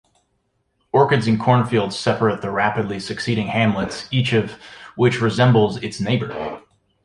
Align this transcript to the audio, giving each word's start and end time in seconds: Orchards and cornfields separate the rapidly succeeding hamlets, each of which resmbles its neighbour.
Orchards 0.91 1.27
and 1.27 1.39
cornfields 1.39 1.95
separate 1.95 2.41
the 2.41 2.49
rapidly 2.49 2.99
succeeding 2.99 3.45
hamlets, 3.45 4.07
each 4.09 4.33
of 4.33 4.53
which 4.95 5.17
resmbles 5.19 5.77
its 5.83 5.99
neighbour. 6.01 6.59